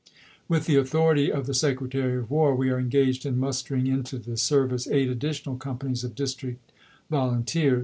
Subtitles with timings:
[0.47, 4.35] With the authority of the Secretary of War we are engaged in mustering into the
[4.35, 6.59] service eight additional companies of District
[7.11, 7.79] volunteers.